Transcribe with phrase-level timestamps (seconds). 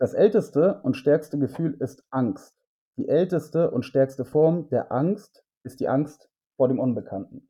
[0.00, 2.58] Das älteste und stärkste Gefühl ist Angst.
[2.96, 7.49] Die älteste und stärkste Form der Angst ist die Angst vor dem Unbekannten.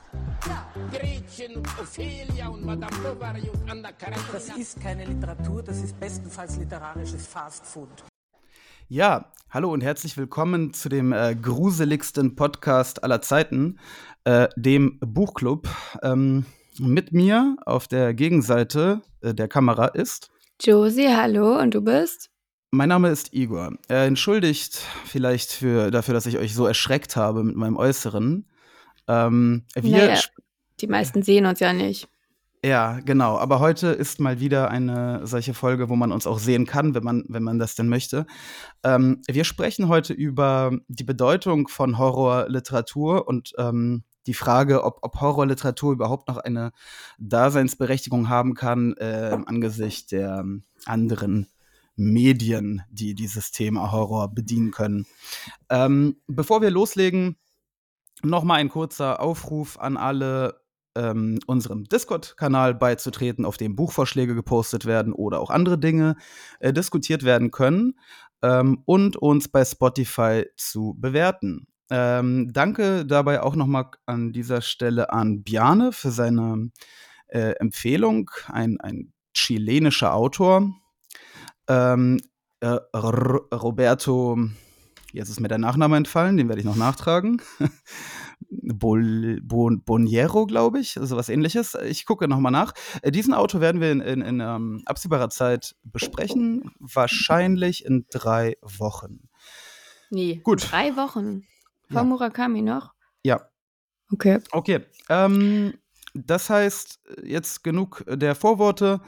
[0.91, 4.23] Gretchen und Ophelia und Madame Bovary und Anna Karenina.
[4.33, 7.89] Das ist keine Literatur, das ist bestenfalls literarisches Fast Food.
[8.87, 13.79] Ja, hallo und herzlich willkommen zu dem äh, gruseligsten Podcast aller Zeiten,
[14.25, 15.67] äh, dem Buchclub.
[16.03, 16.45] Ähm,
[16.79, 20.31] mit mir auf der Gegenseite äh, der Kamera ist.
[20.59, 22.29] Josie, hallo, und du bist?
[22.71, 23.73] Mein Name ist Igor.
[23.89, 28.45] Äh, entschuldigt vielleicht für, dafür, dass ich euch so erschreckt habe mit meinem Äußeren.
[29.11, 30.19] Ähm, wir Naja.
[30.79, 32.07] Die meisten sehen uns ja nicht.
[32.63, 33.37] Ja, genau.
[33.37, 37.03] Aber heute ist mal wieder eine solche Folge, wo man uns auch sehen kann, wenn
[37.03, 38.27] man, wenn man das denn möchte.
[38.83, 45.19] Ähm, wir sprechen heute über die Bedeutung von Horrorliteratur und ähm, die Frage, ob, ob
[45.19, 46.71] Horrorliteratur überhaupt noch eine
[47.17, 51.47] Daseinsberechtigung haben kann äh, angesichts der ähm, anderen
[51.95, 55.07] Medien, die dieses Thema Horror bedienen können.
[55.69, 57.37] Ähm, bevor wir loslegen,
[58.23, 60.61] noch mal ein kurzer Aufruf an alle
[60.95, 66.15] ähm, unserem Discord-Kanal beizutreten, auf dem Buchvorschläge gepostet werden oder auch andere Dinge
[66.59, 67.93] äh, diskutiert werden können
[68.41, 71.67] ähm, und uns bei Spotify zu bewerten.
[71.89, 76.71] Ähm, danke dabei auch nochmal an dieser Stelle an Bjane für seine
[77.27, 80.69] äh, Empfehlung, ein, ein chilenischer Autor.
[81.67, 82.19] Ähm,
[82.61, 84.37] äh, Roberto,
[85.13, 87.41] jetzt ist mir der Nachname entfallen, den werde ich noch nachtragen.
[88.49, 91.75] Bol, Bon, Boniero, glaube ich, so was ähnliches.
[91.85, 92.73] Ich gucke nochmal nach.
[93.05, 99.29] Diesen Autor werden wir in, in, in ähm, absehbarer Zeit besprechen, wahrscheinlich in drei Wochen.
[100.09, 100.41] Nee.
[100.43, 100.69] Gut.
[100.71, 101.43] Drei Wochen.
[101.89, 102.03] Vor Ja.
[102.03, 102.93] Murakami noch?
[103.23, 103.41] Ja,
[104.11, 104.39] Okay.
[104.51, 104.81] okay.
[105.09, 105.73] Ähm,
[106.13, 108.99] das heißt, jetzt genug der Vorworte.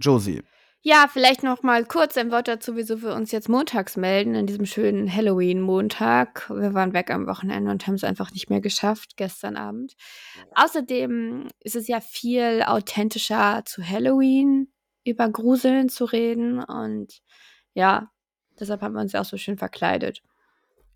[0.00, 0.42] Josie.
[0.86, 4.46] Ja, vielleicht noch mal kurz ein Wort dazu, wieso wir uns jetzt montags melden, an
[4.46, 6.50] diesem schönen Halloween-Montag.
[6.50, 9.94] Wir waren weg am Wochenende und haben es einfach nicht mehr geschafft, gestern Abend.
[10.54, 14.68] Außerdem ist es ja viel authentischer zu Halloween
[15.04, 17.22] über Gruseln zu reden und
[17.72, 18.10] ja,
[18.60, 20.20] deshalb haben wir uns ja auch so schön verkleidet.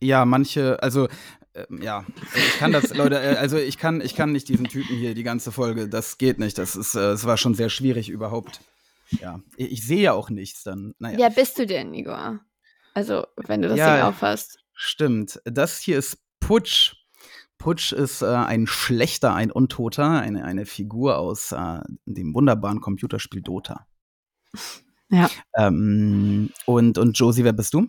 [0.03, 1.09] Ja, manche, also
[1.55, 2.05] ähm, ja,
[2.37, 5.22] ich kann das, Leute, äh, also ich kann, ich kann nicht diesen Typen hier die
[5.22, 6.59] ganze Folge, das geht nicht.
[6.59, 8.60] Das ist, äh, es war schon sehr schwierig überhaupt.
[9.10, 10.94] Ja, ich, ich sehe ja auch nichts dann.
[10.98, 12.41] Naja, Wer bist du denn, Igor?
[12.94, 14.58] Also, wenn du das Ja, Ding aufhast.
[14.74, 15.41] stimmt.
[15.44, 16.94] Das hier ist Putsch.
[17.58, 23.42] Putsch ist äh, ein Schlechter, ein Untoter, eine, eine Figur aus äh, dem wunderbaren Computerspiel
[23.42, 23.86] Dota.
[25.10, 25.30] Ja.
[25.56, 27.86] Ähm, und, und Josie, wer bist du?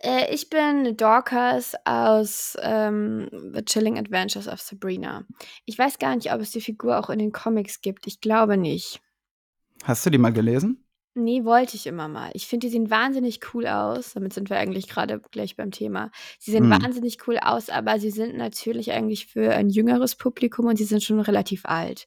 [0.00, 5.24] Äh, ich bin Dorcas aus ähm, The Chilling Adventures of Sabrina.
[5.66, 8.08] Ich weiß gar nicht, ob es die Figur auch in den Comics gibt.
[8.08, 9.00] Ich glaube nicht.
[9.84, 10.84] Hast du die mal gelesen?
[11.14, 12.30] Nee, wollte ich immer mal.
[12.34, 14.12] Ich finde, die sehen wahnsinnig cool aus.
[14.12, 16.10] Damit sind wir eigentlich gerade gleich beim Thema.
[16.38, 16.70] Sie sehen Hm.
[16.70, 21.02] wahnsinnig cool aus, aber sie sind natürlich eigentlich für ein jüngeres Publikum und sie sind
[21.02, 22.06] schon relativ alt.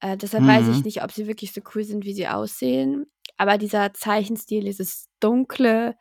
[0.00, 0.82] Äh, deshalb weiß ich Mhm.
[0.84, 3.06] nicht, ob sie wirklich so cool sind, wie sie aussehen.
[3.38, 5.96] Aber dieser Zeichenstil, dieses dunkle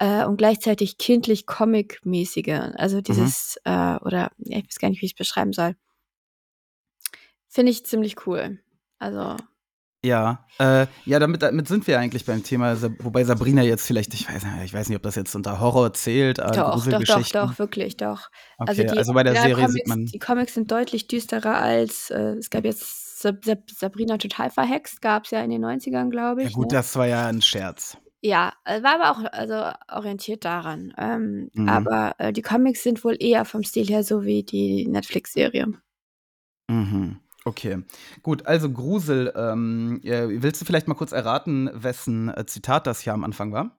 [0.00, 5.06] äh, und gleichzeitig kindlich Comic-mäßige, also dieses, äh, oder ja, ich weiß gar nicht, wie
[5.06, 5.76] ich es beschreiben soll.
[7.48, 8.58] Finde ich ziemlich cool.
[8.98, 9.36] Also,
[10.04, 14.28] Ja, äh, ja, damit, damit sind wir eigentlich beim Thema, wobei Sabrina jetzt vielleicht, ich
[14.28, 17.58] weiß, ich weiß nicht, ob das jetzt unter Horror zählt, äh, doch, doch, doch, doch,
[17.58, 18.30] wirklich, doch.
[18.58, 22.10] Okay, die also, bei der Serie Comics, sieht man, Die Comics sind deutlich düsterer als,
[22.10, 26.10] äh, es gab jetzt Sab Sab Sabrina total verhext, gab es ja in den 90ern,
[26.10, 26.54] glaube ja ich.
[26.54, 26.76] gut, ne?
[26.76, 27.96] das war ja ein Scherz.
[28.20, 30.92] Ja, äh, war aber auch also orientiert daran.
[30.96, 31.68] Ähm, Mhm.
[31.68, 35.66] Aber äh, die Comics sind wohl eher vom Stil her so wie die Netflix-Serie.
[36.68, 37.20] Mhm.
[37.48, 37.82] Okay,
[38.22, 43.00] gut, also Grusel, ähm, äh, willst du vielleicht mal kurz erraten, wessen äh, Zitat das
[43.00, 43.78] hier am Anfang war?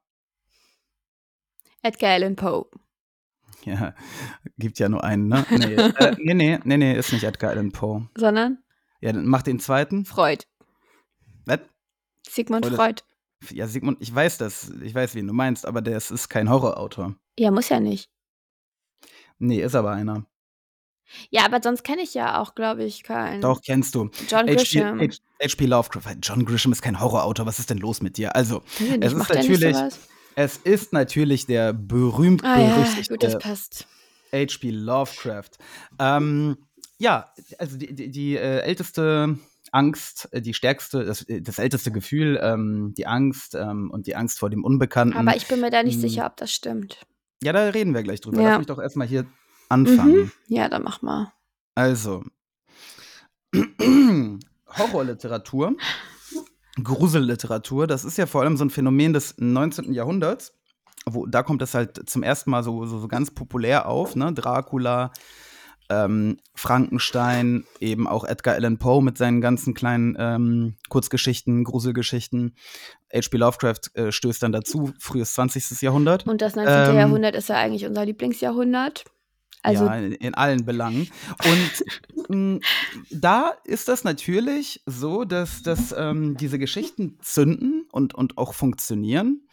[1.83, 2.66] Edgar Allan Poe.
[3.66, 3.94] Ja,
[4.57, 5.45] gibt ja nur einen, ne?
[5.51, 8.10] Nee, äh, nee, nee, nee, nee, ist nicht Edgar Allan Poe.
[8.16, 8.57] Sondern
[9.01, 10.04] Ja, dann mach den zweiten.
[10.06, 10.45] Freud.
[11.45, 11.60] Was?
[12.27, 13.04] Sigmund Oder- Freud.
[13.51, 16.50] Ja, Sigmund, ich weiß das, ich weiß, wen du meinst, aber der ist, ist kein
[16.50, 17.16] Horrorautor.
[17.38, 18.10] Ja, muss ja nicht.
[19.38, 20.25] Nee, ist aber einer.
[21.29, 23.41] Ja, aber sonst kenne ich ja auch, glaube ich, keinen.
[23.41, 24.09] Doch, kennst du.
[24.29, 24.56] John H.P.
[24.56, 25.00] Grisham.
[25.01, 25.07] H-
[25.44, 25.65] H.P.
[25.65, 26.15] Lovecraft.
[26.21, 27.45] John Grisham ist kein Horrorautor.
[27.45, 28.35] Was ist denn los mit dir?
[28.35, 30.00] Also, Weiß ich nicht, es ist macht der nicht natürlich, sowas?
[30.35, 33.88] es ist natürlich der berühmt Ah ja, gut, das berüchtigte passt.
[34.31, 34.69] H.P.
[34.71, 35.51] Lovecraft.
[36.00, 36.57] Ähm,
[36.97, 39.38] ja, also die, die, die äh, älteste
[39.71, 44.15] Angst, äh, die stärkste, das, äh, das älteste Gefühl, ähm, die Angst ähm, und die
[44.15, 45.17] Angst vor dem Unbekannten.
[45.17, 46.01] Aber ich bin mir da nicht Mm.
[46.01, 47.00] sicher, ob das stimmt.
[47.41, 48.41] Ja, da reden wir gleich drüber.
[48.41, 48.50] Ja.
[48.50, 49.25] Lass mich doch erstmal hier
[49.69, 50.16] anfangen.
[50.16, 50.31] Mhm.
[50.48, 51.31] Ja, dann mach mal.
[51.75, 52.24] Also,
[54.77, 55.75] Horrorliteratur,
[56.83, 59.94] Gruselliteratur, das ist ja vor allem so ein Phänomen des 19.
[59.94, 60.54] Jahrhunderts.
[61.06, 64.33] Wo, da kommt es halt zum ersten Mal so, so, so ganz populär auf, ne?
[64.33, 65.12] Dracula,
[65.89, 72.56] ähm, Frankenstein, eben auch Edgar Allan Poe mit seinen ganzen kleinen ähm, Kurzgeschichten, Gruselgeschichten.
[73.13, 73.38] H.P.
[73.38, 75.81] Lovecraft äh, stößt dann dazu, frühes 20.
[75.81, 76.27] Jahrhundert.
[76.27, 76.92] Und das 19.
[76.92, 79.06] Ähm, Jahrhundert ist ja eigentlich unser Lieblingsjahrhundert.
[79.61, 81.09] Also, ja, in, in allen Belangen.
[81.45, 82.59] Und mh,
[83.11, 89.47] da ist das natürlich so, dass, dass ähm, diese Geschichten zünden und, und auch funktionieren.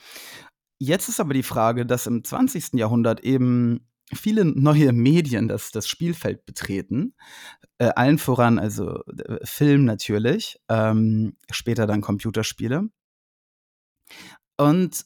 [0.78, 2.74] Jetzt ist aber die Frage, dass im 20.
[2.74, 7.14] Jahrhundert eben viele neue Medien das, das Spielfeld betreten.
[7.78, 12.88] Äh, allen voran, also äh, Film natürlich, ähm, später dann Computerspiele.
[14.56, 15.04] Und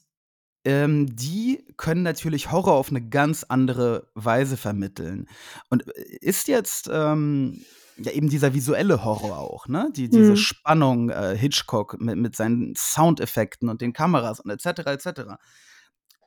[0.63, 5.27] ähm, die können natürlich Horror auf eine ganz andere Weise vermitteln.
[5.69, 7.63] Und äh, ist jetzt ähm,
[7.97, 9.89] ja eben dieser visuelle Horror auch, ne?
[9.95, 10.35] Die, diese Hm.
[10.37, 14.87] Spannung, äh, Hitchcock mit, mit seinen Soundeffekten und den Kameras und etc.
[14.87, 15.21] etc.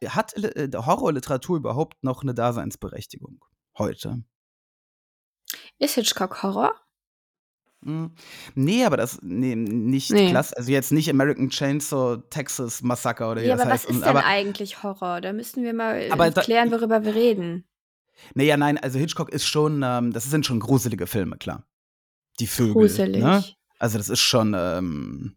[0.07, 3.45] Hat äh, Horrorliteratur überhaupt noch eine Daseinsberechtigung
[3.79, 4.25] heute?
[5.79, 6.75] ist Hitchcock Horror?
[7.85, 8.11] Hm.
[8.55, 10.31] Nee, aber das nee, nicht Nee.
[10.31, 10.57] klasse.
[10.57, 13.85] Also jetzt nicht American Chainsaw Texas Massacre oder wie Ja, das aber was heißt.
[13.91, 15.21] ist Und- denn aber, eigentlich Horror?
[15.21, 17.65] Da müssten wir mal äh, Aber da- klären, worüber wir reden.
[18.35, 21.65] Nee, ja, nein, also Hitchcock ist schon, ähm, das sind schon gruselige Filme, klar.
[22.41, 22.73] Die Vögel.
[22.75, 23.23] Gruselig.
[23.23, 23.45] Ne?
[23.79, 25.37] Also das ist schon ähm,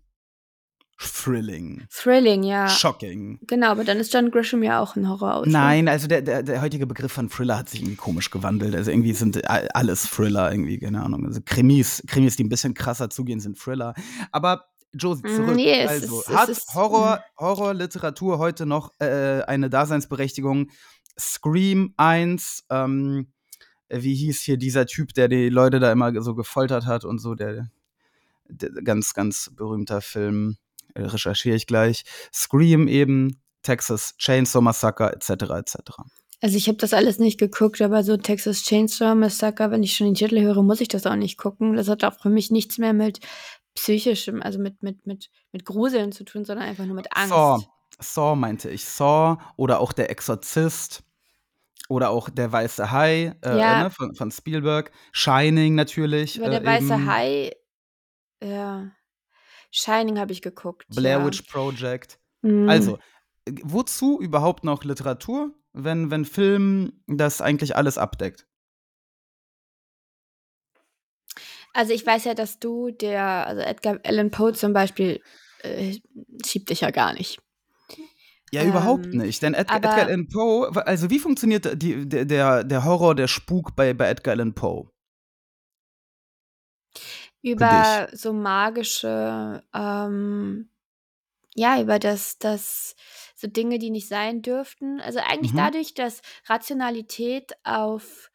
[0.97, 2.67] thrilling, Thrilling, ja.
[2.67, 3.39] shocking.
[3.47, 5.47] Genau, aber dann ist John Grisham ja auch ein Horrorautor.
[5.51, 8.75] Nein, also der, der, der heutige Begriff von Thriller hat sich irgendwie komisch gewandelt.
[8.75, 11.25] Also irgendwie sind alles Thriller, irgendwie, keine Ahnung.
[11.25, 13.93] Also Krimis, Krimis, die ein bisschen krasser zugehen, sind Thriller.
[14.31, 15.55] Aber Josie, Mm, zurück.
[15.55, 20.69] nee, es also, ist- es hat Horror, Horrorliteratur heute noch äh, eine Daseinsberechtigung?
[21.19, 23.27] Scream 1, ähm,
[23.89, 27.35] wie hieß hier dieser Typ, der die Leute da immer so gefoltert hat und so,
[27.35, 27.69] der,
[28.49, 30.57] der ganz, ganz berühmter Film,
[31.05, 32.03] recherchiere ich gleich.
[32.33, 35.77] Scream eben, Texas Chainsaw Massacre, etc., etc.
[36.41, 40.07] Also ich habe das alles nicht geguckt, aber so Texas Chainsaw Massacre, wenn ich schon
[40.07, 41.75] den Titel höre, muss ich das auch nicht gucken.
[41.75, 43.19] Das hat auch für mich nichts mehr mit
[43.73, 47.29] psychischem, also mit, mit, mit, mit Gruseln zu tun, sondern einfach nur mit Angst.
[47.29, 47.63] Saw,
[47.99, 51.03] Saw meinte ich, Saw oder auch der Exorzist
[51.89, 53.83] oder auch der weiße Hai äh, Ja.
[53.83, 56.37] ne, von, von Spielberg, Shining natürlich.
[56.37, 57.51] Über der äh, weiße eben, Hai,
[58.43, 58.91] ja.
[59.71, 60.87] Shining habe ich geguckt.
[60.89, 61.25] Blair ja.
[61.25, 62.19] Witch Project.
[62.41, 62.69] Mhm.
[62.69, 62.97] Also,
[63.45, 68.47] äh, wozu überhaupt noch Literatur, wenn, wenn Film das eigentlich alles abdeckt?
[71.73, 75.21] Also ich weiß ja, dass du der, also Edgar Allan Poe zum Beispiel,
[75.61, 75.97] äh,
[76.43, 77.39] schiebt dich ja gar nicht.
[78.51, 79.41] Ja, überhaupt Ähm, nicht.
[79.43, 83.75] Denn Edgar, Edgar Allan Poe, also wie funktioniert die, der, der, der Horror, der Spuk
[83.75, 84.89] bei, bei Edgar Allan Poe?
[87.51, 90.69] Über so magische, ähm,
[91.55, 92.95] ja, über das, das,
[93.35, 95.01] so Dinge, die nicht sein dürften.
[95.01, 95.57] Also eigentlich Mhm.
[95.57, 98.31] dadurch, dass Rationalität auf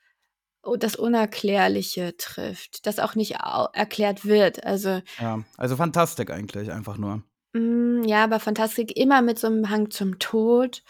[0.79, 4.65] das Unerklärliche trifft, das auch nicht au erklärt wird.
[4.65, 7.23] Also Ja, also Fantastik eigentlich, einfach nur.
[7.55, 10.83] Mm, ja, aber Fantastik immer mit so einem Hang zum Tod.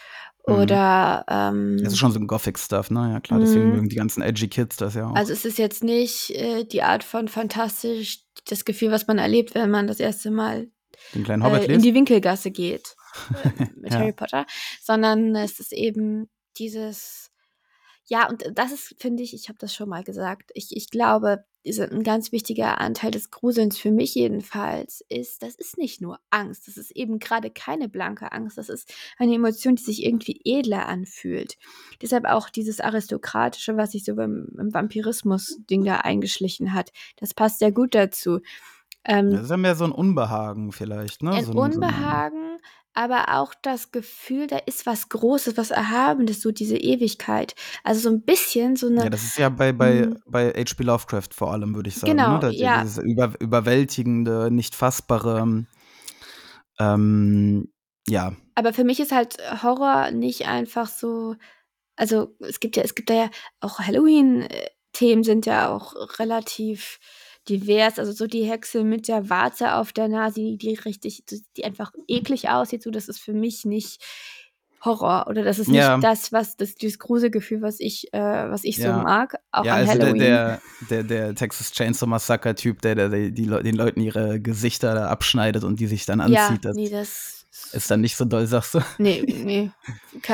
[0.45, 3.11] Oder ähm, Das ist schon so ein Gothic-Stuff, ne?
[3.13, 3.73] Ja, klar, deswegen Mhm.
[3.73, 5.15] mögen die ganzen edgy Kids das ja auch.
[5.15, 9.55] also es ist jetzt nicht äh, die Art von fantastisch, das Gefühl, was man erlebt,
[9.55, 10.69] wenn man das erste Mal
[11.15, 12.97] Den kleinen Hobbit äh, in die Winkelgasse geht
[13.45, 13.99] äh, mit Ja.
[14.01, 14.47] Harry Potter,
[14.83, 17.31] sondern es ist eben dieses
[18.07, 21.45] ja, und das ist, finde ich, ich habe das schon mal gesagt, ich, ich glaube,
[21.65, 26.67] ein ganz wichtiger Anteil des Gruselns für mich jedenfalls ist, das ist nicht nur Angst,
[26.67, 30.89] das ist eben gerade keine blanke Angst, das ist eine Emotion, die sich irgendwie edler
[30.89, 31.57] anfühlt.
[32.01, 37.61] Deshalb auch dieses Aristokratische, was sich so beim, beim Vampirismus-Ding da eingeschlichen hat, das passt
[37.61, 38.41] sehr gut dazu.
[39.05, 41.33] Ähm, Das ist ja mehr so ein Unbehagen vielleicht, ne?
[41.33, 42.59] ein, so ein, Unbehagen,
[42.95, 47.55] aber auch das Gefühl, da ist was Großes, was Erhabenes, so diese Ewigkeit.
[47.85, 49.05] Also so ein bisschen so eine.
[49.05, 50.19] ja, das ist ja bei, bei, Mhm.
[50.27, 50.83] bei H.P.
[50.83, 52.13] Lovecraft vor allem, würde ich sagen.
[52.17, 52.41] Genau, ne?
[52.41, 52.83] Da, ja.
[52.83, 55.67] Dieses über, überwältigende, nicht fassbare,
[56.79, 57.73] ähm,
[58.09, 58.33] ja.
[58.55, 61.37] aber für mich ist halt Horror nicht einfach so.
[61.97, 63.31] Also es gibt ja, es gibt da ja
[63.61, 64.43] auch Halloween.
[64.43, 64.69] äh,
[65.23, 67.01] sind ja auch relativ
[67.49, 67.99] divers.
[67.99, 71.25] Also so die Hexe mit der Warze auf der Nase, die, die richtig,
[71.57, 74.03] die einfach eklig aussieht, so das ist für mich nicht
[74.85, 75.99] Horror oder das ist nicht Ja.
[75.99, 79.03] das, was das dieses Gruselgefühl, was ich, äh, was ich so Ja.
[79.03, 80.19] mag, auch Ja, an also der, Halloween.
[80.19, 84.41] der, der, der Texas Chainsaw Massacre Typ, der, der, der die, Leu- den Leuten ihre
[84.41, 88.17] Gesichter da abschneidet und die sich dann ja, anzieht, das nee, das ist dann nicht
[88.17, 88.81] so doll, sagst du?
[88.99, 89.71] Nee, nee,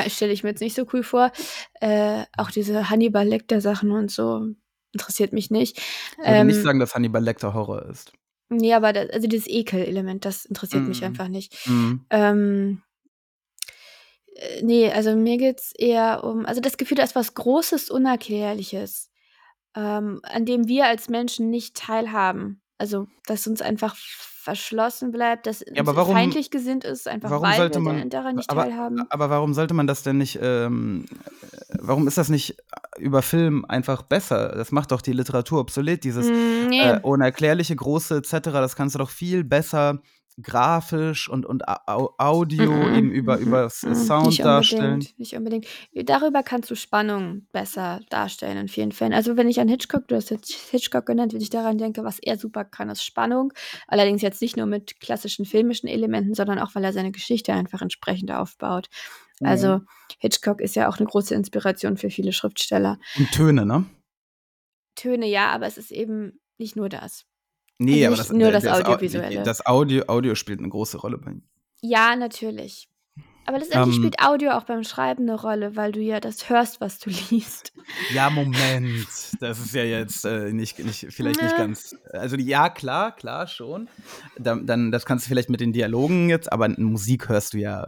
[0.07, 1.31] stelle ich mir jetzt nicht so cool vor.
[1.79, 4.47] Äh, auch diese Hannibal Lecter Sachen und so
[4.93, 5.77] interessiert mich nicht.
[5.77, 8.11] Ich würde nicht Ähm, sagen, dass Hannibal Lecter Horror ist.
[8.49, 11.05] nee, aber das, also dieses Ekel-Element, das interessiert mich Mhm.
[11.07, 11.67] einfach nicht.
[11.67, 12.05] Mhm.
[12.09, 12.81] Ähm,
[14.35, 19.09] äh, nee, also mir geht's eher um, also das Gefühl, da ist was Großes, Unerklärliches,
[19.75, 22.61] ähm, an dem wir als Menschen nicht teilhaben.
[22.77, 23.95] Also, dass uns einfach
[24.49, 28.49] verschlossen bleibt, dass Ja, warum, feindlich gesinnt ist, einfach warum weil sollte man, daran nicht
[28.49, 29.05] aber, teilhaben.
[29.09, 32.57] aber warum sollte man das denn nicht, ähm, äh, warum ist das nicht
[32.97, 34.49] über Film einfach besser?
[34.55, 36.81] Das macht doch die Literatur obsolet, dieses Mm, nee.
[36.81, 39.99] äh, unerklärliche, große etc., das kannst du doch viel besser
[40.41, 44.93] grafisch und, und Au- Audio Mm-mm, eben über, mm-mm, über S- mm, Sound nicht darstellen.
[44.93, 45.67] unbedingt, nicht unbedingt.
[45.93, 49.13] Darüber kannst du Spannung besser darstellen in vielen Fällen.
[49.13, 52.19] Also wenn ich an Hitchcock, du hast jetzt Hitchcock genannt, wenn ich daran denke, was
[52.19, 53.53] er super kann, ist Spannung.
[53.87, 57.81] Allerdings jetzt nicht nur mit klassischen filmischen Elementen, sondern auch, weil er seine Geschichte einfach
[57.81, 58.87] entsprechend aufbaut.
[59.41, 59.79] Also
[60.19, 62.99] Hitchcock ist ja auch eine große Inspiration für viele Schriftsteller.
[63.17, 63.85] Und Töne, ne?
[64.95, 67.25] Töne ja, aber es ist eben nicht nur das.
[67.79, 69.41] Nee, aber das, nur das Au- Audiovisuelle.
[69.43, 71.43] Das Audio, Audio spielt eine große Rolle bei ihm.
[71.81, 72.89] Ja, natürlich.
[73.45, 76.81] Aber letztendlich Ähm, spielt Audio auch beim Schreiben eine Rolle, weil du ja das hörst,
[76.81, 77.73] was du liest.
[78.13, 79.07] Ja, Moment.
[79.39, 81.65] Das ist ja jetzt äh, nicht, nicht, vielleicht nicht Na.
[81.65, 81.95] ganz.
[82.11, 83.89] Also ja, klar, klar schon.
[84.37, 87.87] Dann, dann, das kannst du vielleicht mit den Dialogen jetzt, aber Musik hörst du ja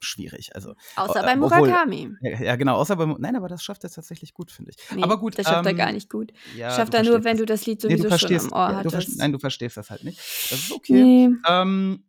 [0.00, 0.54] schwierig.
[0.54, 2.14] Also, Außer äh, bei obwohl- Murakami.
[2.22, 3.16] ja, ja, genau, außer beim.
[3.18, 4.96] Nein, aber das schafft er tatsächlich gut, finde ich.
[4.96, 5.38] Nee, aber gut.
[5.38, 6.32] das schafft er ähm, gar nicht gut.
[6.56, 7.38] Ja, schafft er nur, wenn das.
[7.38, 9.18] du das Lied Nee, sowieso schon verstehst, im Ohr ja, hattest.
[9.18, 10.18] nein, du verstehst das halt nicht.
[10.18, 11.02] Das ist okay.
[11.02, 12.04] Nee, Ähm,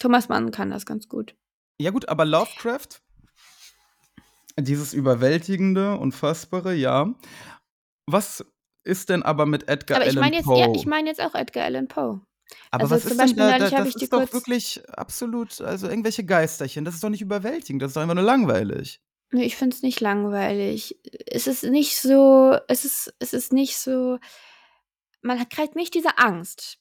[0.00, 1.34] Thomas Mann kann das ganz gut.
[1.78, 3.00] ja, gut, aber Lovecraft,
[4.58, 7.14] dieses Überwältigende, Unfassbare, ja.
[8.06, 8.44] Was
[8.84, 10.58] ist denn aber mit Edgar Aber ich Allan meine jetzt, Poe?
[10.58, 12.20] ja, ich meine jetzt auch Edgar Allan Poe.
[12.70, 15.60] Aber Also was zum ist denn Beispiel da, da habe das ist doch wirklich absolut,
[15.60, 19.00] also irgendwelche Geisterchen, das ist doch nicht überwältigend, das ist doch einfach nur langweilig.
[19.30, 20.98] Nee, ich finde es nicht langweilig.
[21.26, 24.18] Es ist nicht so, es ist, es ist nicht so,
[25.22, 26.78] man hat kriegt nicht diese Angst.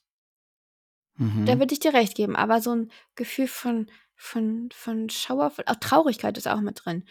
[1.15, 1.45] Mhm.
[1.45, 5.75] Da würde ich dir recht geben, aber so ein Gefühl von, von, von Schauer, auch
[5.75, 7.05] Traurigkeit ist auch mit drin.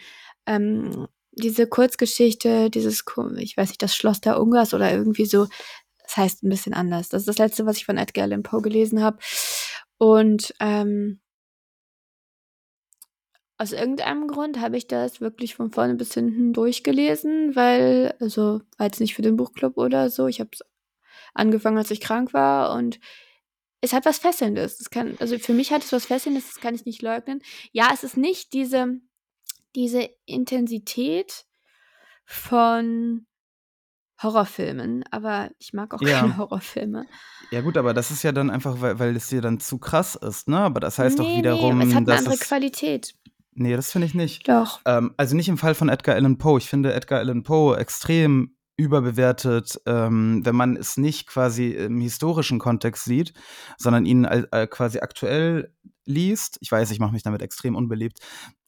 [0.45, 3.05] Ähm, diese Kurzgeschichte, dieses,
[3.37, 5.47] ich weiß nicht, das Schloss der Ungas oder irgendwie so,
[6.11, 7.09] das heißt ein bisschen anders.
[7.09, 9.17] Das ist das letzte, was ich von Edgar Allan Poe gelesen habe.
[9.97, 11.21] Und ähm,
[13.57, 18.87] aus irgendeinem Grund habe ich das wirklich von vorne bis hinten durchgelesen, weil, also, war
[18.87, 20.27] jetzt nicht für den Buchclub oder so.
[20.27, 20.61] Ich habe es
[21.33, 22.99] angefangen, als ich krank war und
[23.79, 24.79] es hat was Fesselndes.
[24.79, 27.41] Das kann, also für mich hat es was Fesselndes, das kann ich nicht leugnen.
[27.71, 28.99] Ja, es ist nicht diese,
[29.75, 31.45] diese Intensität
[32.25, 33.27] von
[34.23, 36.21] Horrorfilmen, aber ich mag auch Ja.
[36.21, 37.05] keine Horrorfilme.
[37.51, 40.15] Ja gut, aber das ist ja dann einfach, weil, weil es dir dann zu krass
[40.15, 40.57] ist, ne?
[40.59, 43.13] Aber das heißt doch nee, wiederum, nee, es hat eine andere Qualität.
[43.53, 44.47] nee, das finde ich nicht.
[44.47, 44.79] Doch.
[44.85, 46.57] Ähm, also nicht im Fall von Edgar Allan Poe.
[46.57, 52.59] Ich finde Edgar Allan Poe extrem überbewertet, ähm, wenn man es nicht quasi im historischen
[52.59, 53.33] Kontext sieht,
[53.77, 55.73] sondern ihn äh, quasi aktuell
[56.05, 56.57] liest.
[56.61, 58.19] Ich weiß, ich mache mich damit extrem unbeliebt,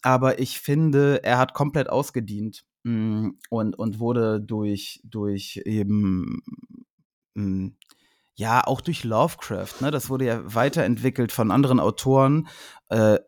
[0.01, 6.41] aber ich finde, er hat komplett ausgedient und, und wurde durch, durch eben
[7.35, 7.67] mm,
[8.35, 9.91] ja, auch durch Lovecraft, ne?
[9.91, 12.47] Das wurde ja weiterentwickelt von anderen Autoren
[12.89, 13.19] äh,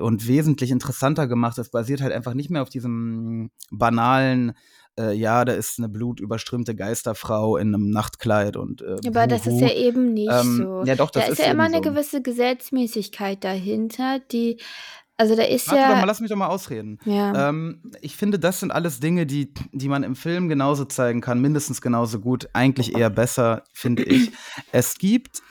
[0.00, 1.58] und wesentlich interessanter gemacht.
[1.58, 4.54] Das basiert halt einfach nicht mehr auf diesem banalen,
[4.98, 9.60] äh, ja, da ist eine blutüberströmte Geisterfrau in einem Nachtkleid und äh, Aber das ist
[9.60, 10.82] ja eben nicht Ähm, so.
[10.84, 11.82] ja, doch, das da ist ist ja immer eine so.
[11.82, 14.58] gewisse Gesetzmäßigkeit dahinter, die,
[15.18, 16.98] also da ist Warte doch mal, ja, lass mich doch mal ausreden.
[17.04, 21.20] ja, Ähm, ich finde, das sind alles Dinge, die, die man im Film genauso zeigen
[21.20, 24.30] kann, mindestens genauso gut, eigentlich eher besser, finde ich.
[24.72, 25.42] Es gibt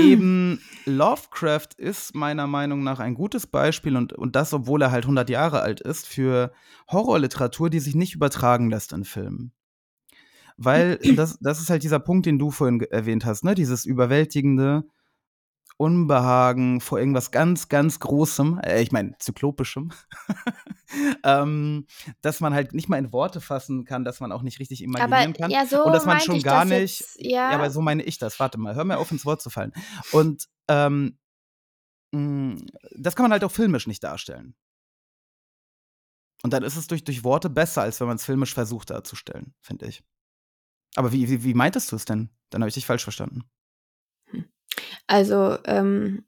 [0.00, 5.04] eben Lovecraft ist meiner Meinung nach ein gutes Beispiel und, und das, obwohl er halt
[5.04, 6.52] 100 Jahre alt ist, für
[6.90, 9.52] Horrorliteratur, die sich nicht übertragen lässt in Filmen.
[10.56, 13.54] Weil das, das ist halt dieser Punkt, den du vorhin erwähnt hast, ne?
[13.54, 14.84] Dieses überwältigende
[15.80, 19.90] Unbehagen vor irgendwas ganz, ganz Großem, äh, ich meine, zyklopischem,
[21.24, 21.86] ähm,
[22.20, 25.30] dass man halt nicht mal in Worte fassen kann, dass man auch nicht richtig imaginieren
[25.30, 25.50] aber kann.
[25.50, 27.00] ja, so und dass man schon ich gar nicht.
[27.00, 28.38] jetzt, ja, Ja, aber so meine ich das.
[28.38, 29.72] Warte mal, hör mir auf, ins Wort zu fallen.
[30.12, 31.18] Und ähm,
[32.12, 32.60] mh,
[32.98, 34.54] das kann man halt auch filmisch nicht darstellen.
[36.42, 39.54] Und dann ist es durch, durch Worte besser, als wenn man es filmisch versucht darzustellen,
[39.62, 40.02] finde ich.
[40.94, 42.28] Aber wie, wie, wie meintest du es denn?
[42.50, 43.44] Dann habe ich dich falsch verstanden.
[45.06, 46.24] Also, ähm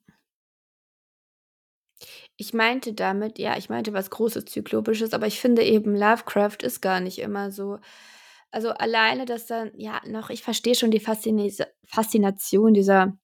[2.40, 6.80] ich meinte damit ja, ich meinte was Großes Zyklopisches, aber ich finde eben, Lovecraft ist
[6.80, 7.78] gar nicht immer so
[8.54, 13.16] also, alleine, dass dann ja, noch ich verstehe schon die Faszinis Faszination dieser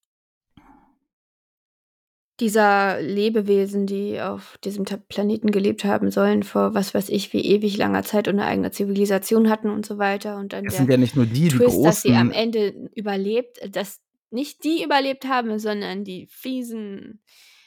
[2.41, 7.45] dieser Lebewesen, die auf diesem Ta Planeten gelebt haben sollen vor was weiß ich wie
[7.45, 10.89] ewig langer Zeit und 'ne eigene Zivilisation hatten und so weiter und dann Es sind
[10.89, 14.83] ja nicht nur die, die Twist, dass sie am großen Ende überlebt dass nicht die
[14.83, 17.23] überlebt haben, sondern die fiesen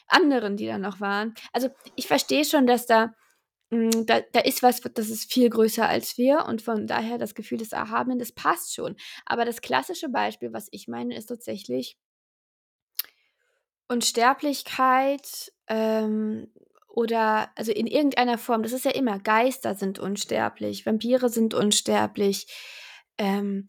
[0.06, 1.34] anderen, die da noch waren.
[1.52, 3.14] Also, ich verstehe schon, dass da
[3.72, 7.34] hm, da da ist was, das ist viel größer als wir und von daher das
[7.34, 8.96] Gefühl des Erhabenen, das passt schon.
[9.26, 11.96] Aber das klassische Beispiel, was ich meine, ist tatsächlich
[13.88, 16.48] Unsterblichkeit, ähm,
[16.88, 18.62] oder also, in irgendeiner Form.
[18.62, 22.46] Das ist ja immer Geister sind unsterblich, Vampire sind unsterblich,
[23.18, 23.68] ähm,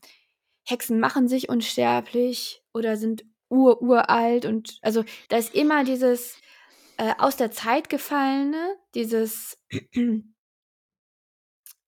[0.66, 6.38] Hexen machen sich unsterblich oder sind ur uralt und also, da ist immer dieses,
[6.98, 9.58] äh, aus der Zeit gefallene, dieses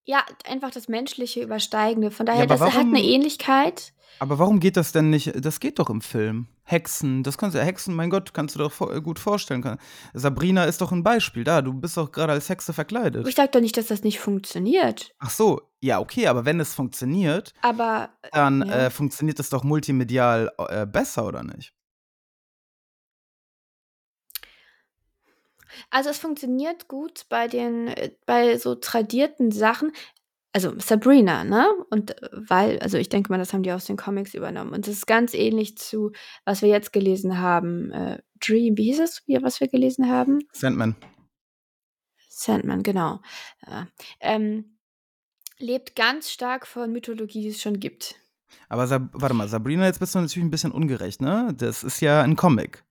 [0.07, 2.11] ja, einfach das menschliche Übersteigende.
[2.11, 3.91] Von Ja, daher, aber das hat 'ne warum Ähnlichkeit.
[4.19, 6.47] Aber warum geht das denn nicht das geht doch im Film.
[6.63, 9.61] Hexen, das kannst du Hexen, mein Gott, kannst du doch vor gut vorstellen.
[9.61, 9.77] Ka
[10.13, 11.43] Sabrina ist doch 'n Beispiel.
[11.43, 13.27] Da, du bist doch grade als Hexe verkleidet.
[13.27, 15.11] Ich sage doch nicht, dass das nicht funktioniert.
[15.19, 18.85] Ach so, ja, okay, aber wenn es funktioniert, Aber, äh dann, ja.
[18.87, 21.73] äh, funktioniert es doch multimedial, äh, besser, oder nicht?
[25.89, 29.91] Also, es funktioniert gut bei den äh, bei so tradierten Sachen.
[30.55, 31.67] Also, Sabrina, ne?
[31.89, 34.71] Und äh, weil also, ich denke mal, das haben die aus den Comics übernommen.
[34.71, 36.13] Und das ist ganz ähnlich zu,
[36.45, 40.39] was wir jetzt gelesen haben, äh, Dream wie hieß es, was wir gelesen haben?
[40.53, 40.95] Sandman.
[42.29, 43.19] Sandman, genau.
[43.67, 43.87] Ja.
[44.21, 44.77] Ähm,
[45.59, 48.15] lebt ganz stark von Mythologie, die es schon gibt.
[48.69, 51.53] Aber Sab warte mal, Sabrina, jetzt bist du natürlich 'n bisschen ungerecht, ne?
[51.57, 52.85] Das ist ja 'n Comic.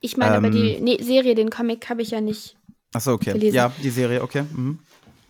[0.00, 2.56] Ich meine aber die Ähm ne, Serie, den Comic habe ich ja nicht
[2.94, 3.32] Ach so, okay.
[3.32, 3.56] gelesen.
[3.56, 4.42] Ja, die Serie, okay.
[4.42, 4.78] Mhm.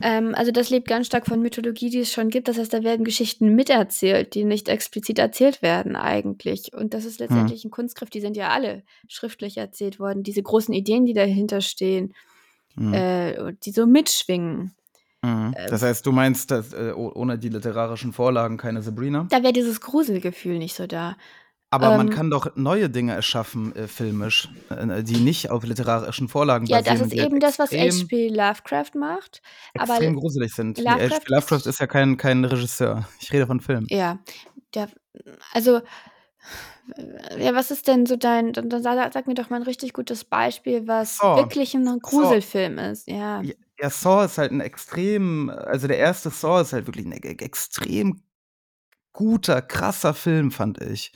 [0.01, 2.47] Ähm, also, das lebt ganz stark von Mythologie, die es schon gibt.
[2.49, 6.73] Das heißt, da werden Geschichten miterzählt, die nicht explizit erzählt werden eigentlich.
[6.73, 7.53] Und das ist Mhm.
[7.53, 10.23] letztendlich 'n Kunstgriff, die sind ja alle schriftlich erzählt worden.
[10.23, 12.15] Diese großen Ideen, die dahinter stehen,
[12.77, 13.03] Mhm.
[13.03, 14.77] äh, die so mitschwingen.
[15.25, 15.57] Mhm.
[15.57, 19.31] Äh Das heißt, du meinst, dass, äh, ohne die literarischen Vorlagen keine Sabrina?
[19.31, 21.17] Da wäre dieses Gruselgefühl nicht so da.
[21.73, 26.29] Aber man Ähm kann doch neue Dinge erschaffen, äh, filmisch, äh, die nicht auf literarischen
[26.29, 28.29] Vorlagen Ja, das basieren, ist die halt eben das, was H.P.
[28.29, 29.43] Lovecraft macht.
[29.77, 30.83] Aber extrem gruselig sind.
[30.85, 31.29] Lovecraft H.P.
[31.31, 33.07] Lovecraft ist ist ja kein kein Regisseur.
[33.21, 33.91] Ich rede von Film.
[33.91, 34.19] Ja,
[34.75, 34.89] der
[35.55, 35.81] also,
[37.39, 39.93] ja, was ist denn so dein dann dann sa sag mir doch mal 'n richtig
[39.95, 41.35] gutes Beispiel, was Saw.
[41.35, 42.37] wirklich 'n Saw.
[42.37, 43.45] Gruselfilm ist, ja.
[43.45, 47.13] J ja, Saw ist halt 'n extrem also, der erste Saw ist halt wirklich 'n
[47.13, 48.23] e extrem
[49.13, 51.13] guter, krasser Film, fand ich.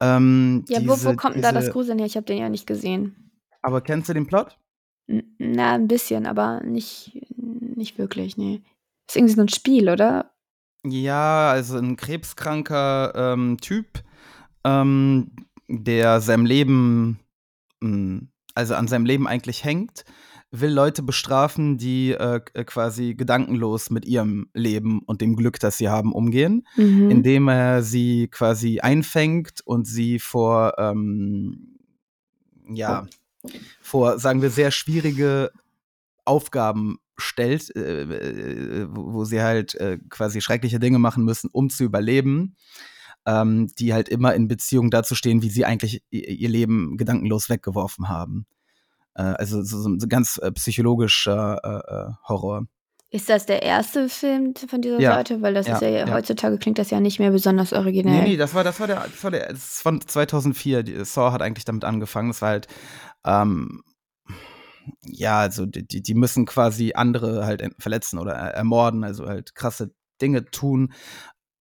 [0.00, 2.06] Ähm, Ja, wo wo diese kommt denn da das diese Gruseln her?
[2.06, 3.30] Ich habe den ja nicht gesehen.
[3.62, 4.58] Aber kennst du den Plot?
[5.08, 8.62] N na, 'n bisschen, aber nicht nicht wirklich, ne.
[9.08, 10.30] Ist irgendwie so 'n Spiel, oder?
[10.86, 14.02] Ja, also 'n krebskranker, ähm, Typ,
[14.64, 15.32] ähm,
[15.68, 17.20] der seinem Leben
[17.82, 20.04] hm, also, an seinem Leben eigentlich hängt,
[20.60, 25.76] will Leute bestrafen, die, äh, k quasi gedankenlos mit ihrem Leben und dem Glück, das
[25.78, 27.10] sie haben, umgehen, Mhm.
[27.10, 31.70] indem er sie quasi einfängt und sie vor, ähm
[32.68, 33.06] ja,
[33.82, 35.50] vor, sagen wir, sehr schwierige
[36.24, 41.84] Aufgaben stellt, äh, äh, wo sie halt, äh, quasi schreckliche Dinge machen müssen, um zu
[41.84, 42.56] überleben,
[43.26, 48.08] ähm, die halt immer in Beziehung dazu stehen, wie sie eigentlich ihr Leben gedankenlos weggeworfen
[48.08, 48.46] haben.
[49.16, 52.66] Äh, also, so so 'n so ganz, äh, psychologischer, äh, Horror.
[53.12, 55.14] Ist das der erste Film von dieser Ja.
[55.14, 55.40] Sorte?
[55.40, 56.12] Weil das Ja, ist ja ja.
[56.12, 58.22] heutzutage klingt das ja nicht mehr besonders Ne, originell.
[58.22, 60.82] ne, das war das war der das war der das von 2004.
[60.82, 62.28] Die Saw hat eigentlich damit angefangen.
[62.30, 62.68] Das war halt,
[63.24, 63.82] ähm
[65.02, 69.92] ja, also, die die müssen quasi andere halt verletzen oder er ermorden, also, halt krasse
[70.20, 70.92] Dinge tun,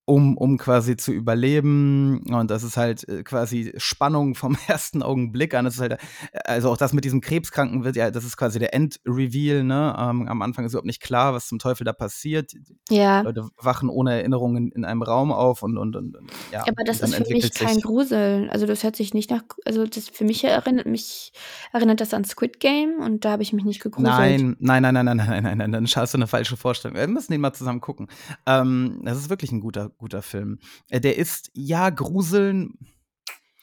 [0.05, 2.21] um um quasi zu überleben.
[2.33, 5.65] Und das ist halt, äh, quasi Spannung vom ersten Augenblick an.
[5.65, 5.97] Das ist halt
[6.45, 9.95] also, auch das mit diesem Krebskranken wird ja das ist quasi der Endreveal, ne?
[9.97, 12.53] Ähm, am Anfang ist überhaupt nicht klar, was zum Teufel da passiert.
[12.53, 13.21] Die die Ja.
[13.21, 17.01] Leute wachen ohne Erinnerungen in einem Raum auf und und und und ja, Aber das
[17.01, 18.49] ist für mich kein sich Gruseln.
[18.49, 21.31] Also, das hört sich nicht nach also, das für mich erinnert mich
[21.73, 24.45] erinnert das an Squid Game und da habe ich mich nicht gegruselt.
[24.45, 26.97] Nein, nein, nein, nein, nein, nein, nein, nein, dann hast du 'ne falsche Vorstellung.
[26.97, 28.07] Wir müssen den mal zusammen gucken.
[28.47, 30.59] Ähm, das ist wirklich 'n guter guter Film.
[30.89, 32.77] Äh, der ist ja, Gruseln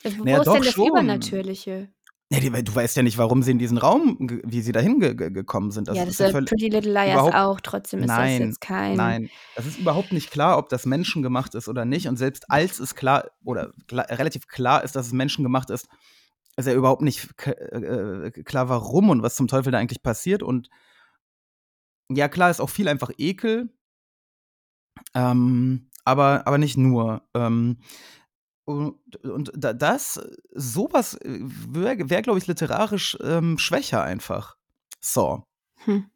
[0.02, 0.88] Äh, wo na ja, ist doch denn das schon.
[0.88, 1.88] Übernatürliche?
[2.32, 5.30] Ja, du weißt ja nicht, warum sie in diesen Raum, wie sie dahin ge ge
[5.30, 5.88] gekommen sind.
[5.88, 7.60] Das ja, das ist ja Pretty Little Liars auch.
[7.60, 8.96] Trotzdem ist nein, das jetzt kein.
[8.96, 12.06] Nein, es ist überhaupt nicht klar, ob das menschengemacht ist oder nicht.
[12.06, 15.88] Und selbst als es klar oder klar, relativ klar ist, dass es menschengemacht ist,
[16.56, 20.44] ist ja überhaupt nicht äh, klar, warum und was zum Teufel da eigentlich passiert.
[20.44, 20.70] Und
[22.08, 23.70] ja, klar ist auch viel einfach Ekel.
[25.14, 27.22] Ähm, aber, aber nicht nur.
[27.34, 27.78] Ähm,
[28.64, 30.20] und, und das,
[30.52, 34.56] sowas wäre, wär, glaube ich, literarisch ähm, schwächer einfach.
[35.00, 35.42] So.
[35.84, 36.06] Hm.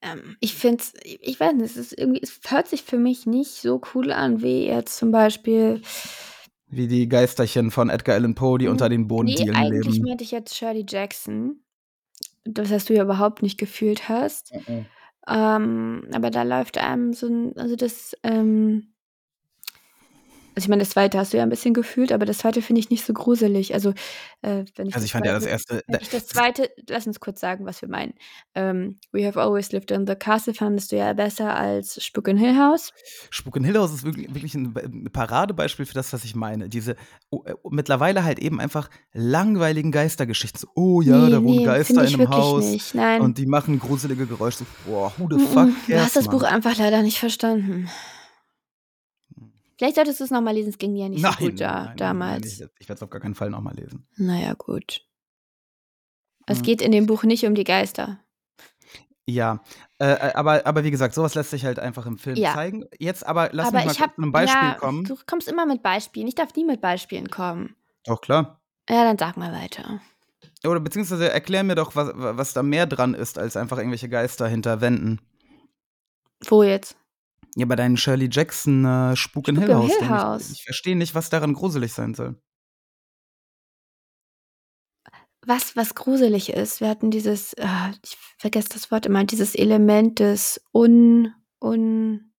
[0.00, 3.26] Ähm, ich finde es, ich weiß nicht, es ist irgendwie, es hört sich für mich
[3.26, 5.82] nicht so cool an, wie jetzt zum Beispiel.
[6.68, 10.06] Wie die Geisterchen von Edgar Allan Poe, die hm, unter den Bodendielen nee, eigentlich leben.
[10.06, 11.62] meinte ich jetzt Shirley Jackson.
[12.44, 14.54] Das heißt, du ja überhaupt nicht gefühlt hast.
[14.68, 14.86] Mhm.
[15.28, 18.94] Ähm, aber da läuft einem so ein, also das, ähm,
[20.58, 22.80] also ich meine, das zweite hast du ja ein bisschen gefühlt, aber das zweite finde
[22.80, 23.74] ich nicht so gruselig.
[23.74, 23.90] Also,
[24.42, 25.84] äh, wenn ich also ich fand zweite, ja das erste.
[26.00, 28.14] Ich das zweite, lass uns kurz sagen, was wir meinen.
[28.56, 32.38] Ähm, We Have Always Lived in the Castle fandest du ja besser als Spuk in
[32.38, 32.92] Hill House.
[33.30, 36.68] Spuk in Hill House ist wirklich, wirklich ein Paradebeispiel für das, was ich meine.
[36.68, 36.96] Diese
[37.30, 40.58] oh, äh, mittlerweile halt eben einfach langweiligen Geistergeschichten.
[40.58, 42.64] So, oh ja, nee, da wohnen nee, Geister in einem Haus.
[42.64, 42.96] Nicht.
[42.96, 43.20] Nein.
[43.20, 44.58] Und die machen gruselige Geräusche.
[44.58, 47.88] So, boah, who the fuck Du hast das Buch einfach leider nicht verstanden.
[49.78, 51.84] Vielleicht solltest du es nochmal lesen, es ging dir ja nicht nein, so gut da,
[51.84, 52.58] nein, damals.
[52.58, 54.08] Nein, ich werde es auf gar keinen Fall nochmal lesen.
[54.16, 55.06] Naja, gut.
[56.46, 56.64] Es hm.
[56.64, 58.18] geht in dem Buch nicht um die Geister.
[59.24, 59.62] Ja,
[59.98, 62.54] äh, äh, aber, aber wie gesagt, sowas lässt sich halt einfach im Film ja.
[62.54, 62.86] zeigen.
[62.98, 65.04] Jetzt aber lass aber mich mal hab, zu einem Beispiel ja, kommen.
[65.04, 66.26] Du kommst immer mit Beispielen.
[66.26, 67.76] Ich darf nie mit Beispielen kommen.
[68.08, 68.60] Auch klar.
[68.88, 70.00] Ja, dann sag mal weiter.
[70.64, 74.48] Oder beziehungsweise erklär mir doch, was, was da mehr dran ist, als einfach irgendwelche Geister
[74.48, 75.20] hinter Wänden.
[76.46, 76.96] Wo jetzt?
[77.58, 79.98] Ja, bei deinen Shirley Jackson äh, Spuk, Spuk in Hill House.
[79.98, 80.50] Hill House.
[80.50, 82.40] Ich, ich verstehe nicht, was daran gruselig sein soll.
[85.44, 87.66] Was, was gruselig ist, wir hatten dieses, äh,
[88.04, 92.32] ich vergesse das Wort immer, dieses Element des Un, Un,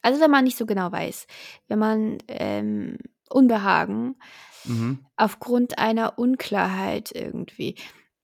[0.00, 1.26] also wenn man nicht so genau weiß,
[1.66, 2.98] wenn man ähm,
[3.30, 4.14] Unbehagen
[4.62, 5.04] mhm.
[5.16, 7.74] aufgrund einer Unklarheit irgendwie.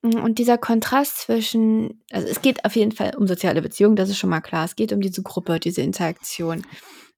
[0.03, 4.09] Hm, und dieser Kontrast zwischen, also es geht auf jeden Fall um soziale Beziehungen, das
[4.09, 4.65] ist schon mal klar.
[4.65, 6.65] Es geht um diese Gruppe, diese Interaktion.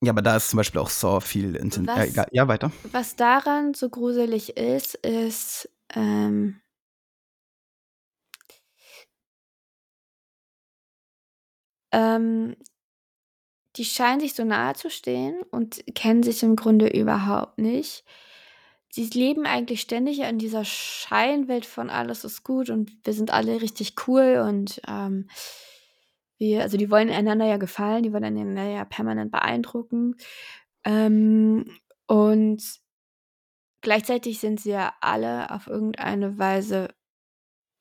[0.01, 1.95] Ja, aber da ist zum Beispiel auch so viel intensiv.
[1.95, 2.27] Ja, egal.
[2.31, 2.71] ja, weiter.
[2.91, 6.61] Was daran so gruselig ist, ist, ähm,
[11.91, 12.55] ähm,
[13.75, 18.05] die scheinen sich so nahe zu stehen und kennen sich im Grunde überhaupt nicht
[18.91, 23.61] sie leben eigentlich ständig in dieser Scheinwelt von alles ist gut und wir sind alle
[23.61, 25.29] richtig cool und ähm,
[26.39, 30.15] wir, also die wollen einander ja gefallen, die wollen einander ja permanent beeindrucken.
[30.85, 32.63] Ähm, und
[33.81, 36.95] gleichzeitig sind sie ja alle auf irgendeine Weise,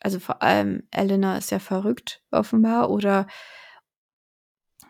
[0.00, 3.28] also vor allem Elena ist ja verrückt, offenbar, oder,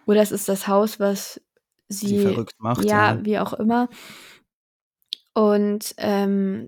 [0.07, 1.40] oder es ist das Haus, was
[1.88, 2.85] sie, sie verrückt macht.
[2.85, 3.88] Ja, ja, wie auch immer.
[5.38, 6.66] Und ähm,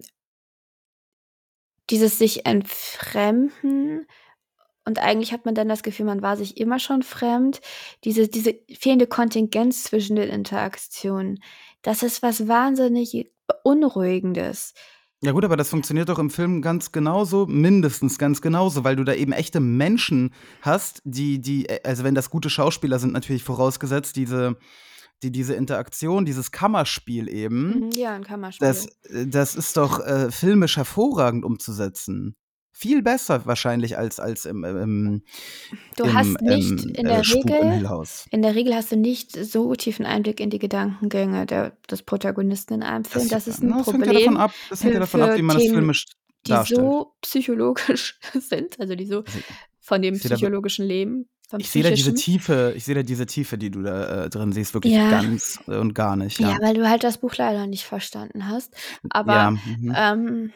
[1.90, 4.06] dieses sich entfremden
[4.84, 7.60] und eigentlich hat man dann das Gefühl, man war sich immer schon fremd.
[8.04, 11.42] Diese, diese fehlende Kontingenz zwischen den Interaktionen,
[11.82, 14.74] das ist was wahnsinnig Beunruhigendes.
[15.20, 19.02] Ja gut, aber das funktioniert doch im Film ganz genauso, mindestens ganz genauso, weil du
[19.02, 24.14] da eben echte Menschen hast, die, die, also wenn das gute Schauspieler sind, natürlich vorausgesetzt,
[24.14, 24.56] diese
[25.22, 27.86] die diese Interaktion, dieses Kammerspiel eben.
[27.86, 28.66] Mhm, ja, ein Kammerspiel.
[28.66, 32.36] Das, äh, das ist doch äh, filmisch hervorragend umzusetzen.
[32.72, 35.22] Viel besser wahrscheinlich als, als im, im
[35.96, 39.32] Du im, hast nicht im, in der äh, Regel in der Regel hast du nicht
[39.32, 43.28] so tiefen Einblick in die Gedankengänge der, des Protagonisten in einem Film.
[43.28, 44.02] Das, das ist ein na, Problem.
[44.02, 46.06] Hängt ja davon ab, das hängt ja davon ab, wie man Themen, das filmisch
[46.44, 46.80] darstellt.
[46.80, 49.24] Die so psychologisch sind, also die so
[49.80, 53.70] von dem psychologischen Leben ich sehe da diese Tiefe, ich sehe da diese Tiefe, die
[53.70, 55.10] du da äh, drin siehst, wirklich ja.
[55.10, 56.38] ganz und gar nicht.
[56.38, 56.50] Ja.
[56.50, 56.58] ja.
[56.60, 58.74] weil du halt das Buch leider nicht verstanden hast.
[59.10, 59.94] Aber ja, mhm.
[59.96, 60.52] ähm,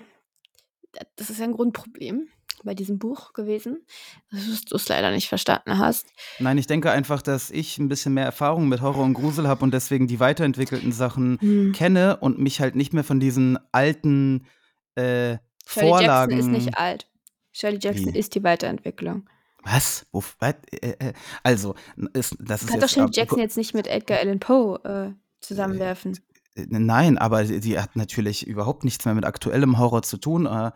[1.17, 2.29] das ist ein Grundproblem
[2.65, 3.85] bei diesem Buch gewesen,
[4.31, 6.07] dass du es leider nicht verstanden hast.
[6.39, 9.65] Nein, ich denke einfach, dass ich ein bisschen mehr Erfahrung mit Horror und Grusel habe
[9.65, 11.73] und deswegen die weiterentwickelten Sachen hm.
[11.73, 14.47] kenne und mich halt nicht mehr von diesen alten
[14.95, 16.37] äh, Shirley Vorlagen.
[16.37, 17.09] Jackson ist nicht alt.
[17.53, 18.19] Shirley Jackson Wie?
[18.19, 19.29] ist die Weiterentwicklung.
[19.65, 20.07] Was?
[20.13, 20.55] Wo, was?
[20.71, 21.75] Äh, äh, also,
[22.13, 26.19] ist, das ist Kann doch Shirley Jackson jetzt nicht mit Edgar Allan Poe äh, zusammenwerfen.
[26.55, 30.71] Äh, nein, aber sie hat natürlich überhaupt nichts mehr mit aktuellem Horror zu tun, äh,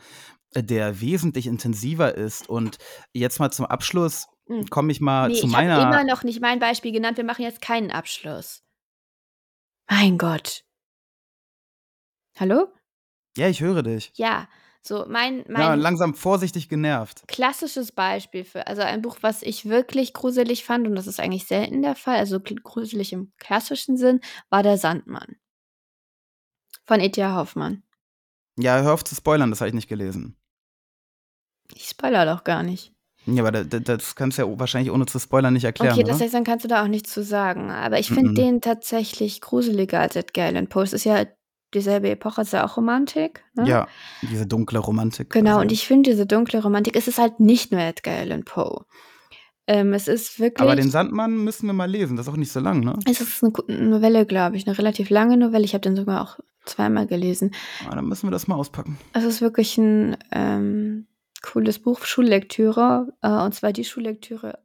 [0.54, 2.48] der wesentlich intensiver ist.
[2.48, 2.78] Und
[3.12, 4.66] jetzt mal zum Abschluss hm.
[4.66, 5.78] komme ich mal nee, zu ich meiner.
[5.78, 7.18] Ich habe immer noch nicht mein Beispiel genannt.
[7.18, 8.62] Wir machen jetzt keinen Abschluss.
[9.90, 10.64] Mein Gott.
[12.38, 12.68] Hallo?
[13.36, 14.12] Ja, ich höre dich.
[14.14, 14.48] Ja,
[14.88, 17.24] So, mein, Ja, mein langsam vorsichtig genervt.
[17.28, 21.46] klassisches Beispiel für, also ein Buch, was ich wirklich gruselig fand, und das ist eigentlich
[21.46, 25.36] selten der Fall, also gruselig im klassischen Sinn, war Der Sandmann
[26.86, 27.36] von E.T.A.
[27.36, 27.82] Hoffmann.
[28.58, 30.36] Ja, hör auf zu spoilern, das habe ich nicht gelesen.
[31.74, 32.94] Ich spoiler doch gar nicht.
[33.26, 36.02] Ja, aber da- da- das kannst du ja wahrscheinlich ohne zu spoilern nicht erklären, Okay,
[36.02, 36.24] das oder?
[36.24, 37.70] heißt, dann kannst du da auch nichts zu sagen.
[37.70, 38.34] Aber ich finde Mhm.
[38.36, 40.82] den tatsächlich gruseliger als Edgar Allan Poe.
[40.82, 41.26] Es ist ja
[41.74, 43.44] dieselbe Epoche, ist ja auch Romantik.
[43.54, 43.68] Ne?
[43.68, 43.88] Ja,
[44.22, 45.30] diese dunkle Romantik.
[45.30, 45.60] Genau, also.
[45.62, 48.84] und ich finde diese dunkle Romantik, es ist halt nicht nur Edgar Allan Poe.
[49.66, 50.62] Ähm, es ist wirklich.
[50.62, 52.98] Aber den Sandmann müssen wir mal lesen, das ist auch nicht so lang, ne?
[53.04, 53.52] es ist eine
[53.88, 55.64] Novelle, glaube ich, eine relativ lange Novelle.
[55.64, 57.52] Ich habe den sogar auch zweimal gelesen.
[57.86, 58.98] Ah, dann müssen wir das mal auspacken.
[59.12, 61.06] Es ist wirklich ein ähm,
[61.42, 63.12] cooles Buch, Schullektüre.
[63.22, 64.58] Äh, und zwar die Schullektüre.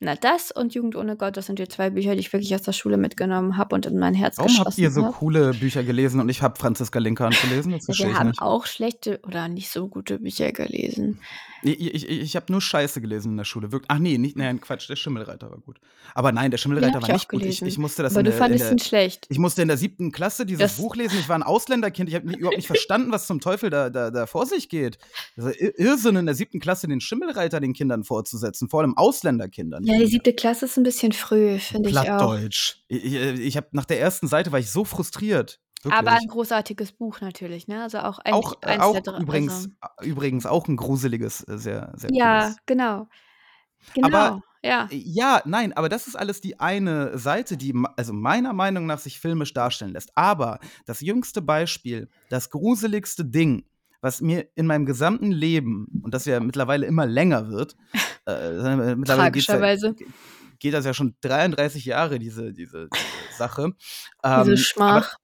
[0.00, 2.62] Na, das und Jugend ohne Gott, das sind die zwei Bücher, die ich wirklich aus
[2.62, 5.14] der Schule mitgenommen habe und in mein Herz Warum habt ihr so habe.
[5.14, 7.72] coole Bücher gelesen und ich habe Franziska Linkhahn gelesen?
[7.72, 8.42] Das verstehe Wir ich haben nicht.
[8.42, 11.20] auch schlechte oder nicht so gute Bücher gelesen.
[11.62, 13.72] Ich, ich, ich habe nur Scheiße gelesen in der Schule.
[13.72, 15.80] Wirk Ach nee, nicht, nein, Quatsch, der Schimmelreiter war gut.
[16.14, 17.42] Aber nein, der Schimmelreiter war nicht gut.
[17.42, 19.26] Ich, ich musste das Aber in du der, in fandest der, ihn schlecht.
[19.28, 21.18] ich musste in der siebten Klasse dieses Das- Buch lesen.
[21.18, 22.08] Ich war ein Ausländerkind.
[22.08, 24.98] Ich habe überhaupt nicht verstanden, was zum Teufel da, da, da vor sich geht.
[25.36, 29.84] Also Ir- Irrsinn in der siebten Klasse den Schimmelreiter den Kindern vorzusetzen, vor allem Ausländerkindern.
[29.84, 32.02] Ja, die siebte Klasse ist ein bisschen früh, finde ich auch.
[32.04, 32.76] Plattdeutsch.
[32.88, 35.58] Ich, ich, ich habe nach der ersten Seite war ich so frustriert.
[35.88, 37.82] Aber ein großartiges Buch natürlich, ne?
[37.82, 39.20] Also auch eigentlich auch, äh, eins auch der drei.
[39.20, 42.56] übrigens, Also, übrigens auch ein gruseliges, äh, sehr, sehr ja, cooles.
[42.66, 43.08] genau.
[43.94, 44.06] Genau.
[44.08, 44.88] Aber- ja.
[44.90, 48.98] Ja, nein, aber das ist alles die eine Seite, die ma- also meiner Meinung nach
[48.98, 50.10] sich filmisch darstellen lässt.
[50.16, 53.64] Aber das jüngste Beispiel, das gruseligste Ding,
[54.00, 57.76] was mir in meinem gesamten Leben, und das ja mittlerweile immer länger wird,
[58.26, 59.94] äh, mittlerweile geht's ja, Tragischerweise.
[60.58, 63.70] geht das ja schon 33 Jahre, diese, diese, diese Sache.
[63.76, 65.16] Diese Ähm, aber Schmach.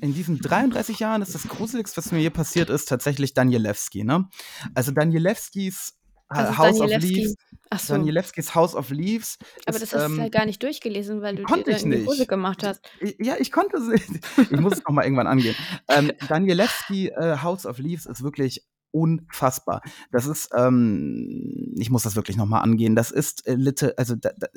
[0.00, 4.04] In diesen 33 Jahren ist das Gruseligste, was mir hier passiert ist, tatsächlich Danielewski.
[4.04, 4.28] Ne?
[4.74, 5.94] Also Danielewskis
[6.30, 6.90] ist House of?
[6.90, 7.34] Leaves.
[7.70, 7.94] Ach so.
[7.94, 9.38] Danielewskis House of Leaves.
[9.66, 11.86] Aber ist, das hast du ähm, ja gar nicht durchgelesen, weil du dir konnte die
[11.86, 12.06] nicht.
[12.06, 12.80] Hose gemacht hast.
[13.18, 14.10] Ja, ich konnte es.
[14.50, 15.54] Ich muss es noch mal irgendwann angehen.
[15.88, 19.82] Ähm, Danielewski äh, House of Leaves ist wirklich unfassbar.
[20.10, 22.94] Das ist, ähm, ich muss das wirklich noch mal angehen.
[22.96, 24.48] Das ist äh, Lite, also da, da,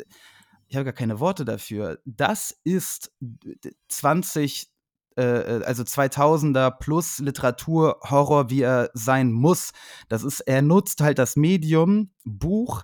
[0.68, 2.00] ich habe gar keine Worte dafür.
[2.06, 4.71] Das ist d- d- 20
[5.22, 9.72] äh, äh, also 2000er plus Literatur, Horror, wie er sein muss.
[10.10, 12.84] Das ist, er nutzt halt das Medium Buch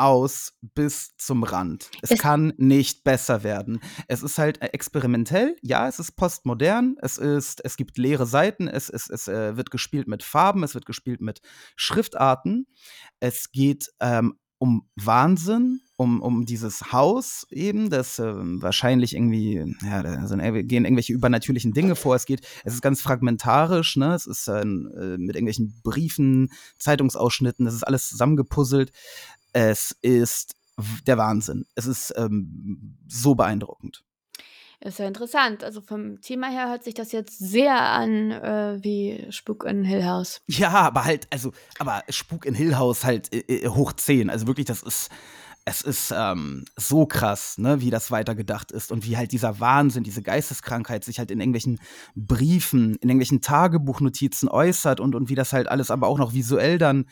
[0.00, 1.90] aus bis zum Rand.
[2.02, 3.80] Es, Es- kann nicht besser werden.
[4.06, 8.88] Es ist halt experimentell, ja, es ist postmodern, es ist, es gibt leere Seiten, es,
[8.90, 11.40] es, es äh, wird gespielt mit Farben, es wird gespielt mit
[11.74, 12.68] Schriftarten.
[13.18, 20.02] Es geht ähm, um Wahnsinn, um, um dieses Haus eben, das ähm, wahrscheinlich irgendwie, ja,
[20.02, 22.14] da sind, gehen irgendwelche übernatürlichen Dinge vor.
[22.14, 24.14] Es geht, es ist ganz fragmentarisch, ne?
[24.14, 28.92] Es ist äh, mit irgendwelchen Briefen, Zeitungsausschnitten, das ist alles zusammengepuzzelt.
[29.52, 30.54] Es ist
[31.06, 31.64] der Wahnsinn.
[31.74, 34.04] Es ist ähm, so beeindruckend.
[34.80, 35.64] Ist ja interessant.
[35.64, 40.04] Also vom Thema her hört sich das jetzt sehr an äh, wie Spuk in Hill
[40.04, 40.40] House.
[40.46, 44.30] Ja, aber halt, also, aber Spuk in Hill House halt äh, äh, hoch 10.
[44.30, 45.10] Also wirklich, das ist,
[45.68, 50.02] es ist ähm, so krass, ne, wie das weitergedacht ist und wie halt dieser Wahnsinn,
[50.02, 51.78] diese Geisteskrankheit sich halt in irgendwelchen
[52.16, 56.78] Briefen, in irgendwelchen Tagebuchnotizen äußert und, und wie das halt alles aber auch noch visuell
[56.78, 57.06] dann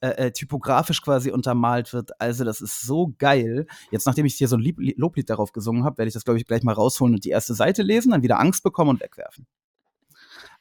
[0.00, 2.20] äh, äh, typografisch quasi untermalt wird.
[2.20, 3.66] Also, das ist so geil.
[3.92, 6.38] Jetzt, nachdem ich hier so ein Lieb Loblied darauf gesungen habe, werde ich das, glaube
[6.40, 9.46] ich, gleich mal rausholen und die erste Seite lesen, dann wieder Angst bekommen und wegwerfen.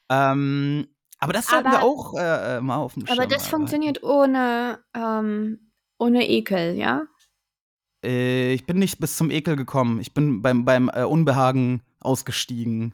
[0.09, 0.87] Ähm,
[1.19, 3.49] aber das sollten wir Aber- auch äh, äh, mal auf dem Aber Schirm das haben.
[3.51, 7.03] funktioniert ohne, ähm, ohne Ekel, ja?
[8.03, 9.99] Äh, ich bin nicht bis zum Ekel gekommen.
[9.99, 12.93] Ich bin beim, beim äh, Unbehagen ausgestiegen.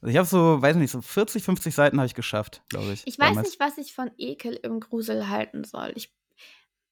[0.00, 3.02] Also ich habe so, weiß nicht, so 40, 50 Seiten habe ich geschafft, glaube ich.
[3.06, 3.48] Ich weiß damals.
[3.48, 5.92] nicht, was ich von Ekel im Grusel halten soll.
[5.94, 6.12] Ich,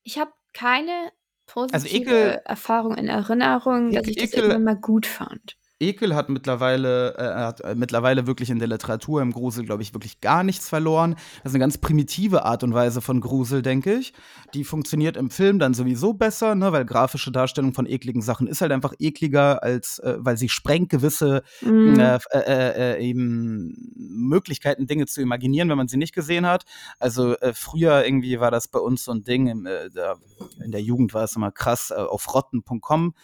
[0.03, 1.11] ich habe keine
[1.47, 5.57] positive Also Ekel- Erfahrung in Erinnerung, dass Ekel- ich das Ekel- irgendwann mal gut fand.
[5.81, 9.95] Ekel hat mittlerweile, äh, hat äh, mittlerweile wirklich in der Literatur im Grusel, glaube ich,
[9.95, 11.17] wirklich gar nichts verloren.
[11.43, 14.13] Das ist eine ganz primitive Art und Weise von Grusel, denke ich.
[14.55, 18.61] Die funktioniert im Film dann sowieso besser, ne, weil grafische Darstellung von ekligen Sachen ist
[18.61, 21.99] halt einfach ekliger, als äh, weil sie sprengt gewisse Mhm.
[21.99, 26.65] äh, eben Möglichkeiten, Dinge zu imaginieren, wenn man sie nicht gesehen hat.
[26.99, 30.17] Also äh, früher irgendwie war das bei uns so ein Ding, im, äh, da,
[30.63, 33.15] in der Jugend war es immer krass, auf rotten.com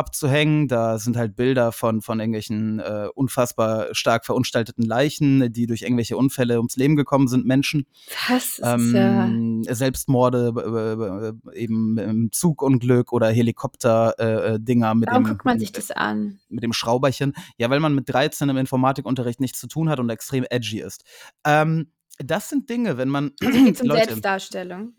[0.00, 0.66] abzuhängen.
[0.66, 6.16] Da sind halt Bilder von, von irgendwelchen äh, unfassbar stark verunstalteten Leichen, die durch irgendwelche
[6.16, 7.86] Unfälle ums Leben gekommen sind, Menschen.
[8.28, 9.26] Das ist ja.
[9.26, 15.44] Ähm, Selbstmorde, äh, äh, eben im Zugunglück oder Helikopter-Dinger äh, Dinger mit Warum dem guckt
[15.44, 16.40] man sich das an?
[16.48, 17.34] mit dem Schrauberchen.
[17.58, 21.04] Ja, weil man mit 13 im Informatikunterricht nichts zu tun hat und extrem edgy ist.
[21.44, 24.94] Ähm, Das sind Dinge, wenn man Also geht's um Leute Selbstdarstellung.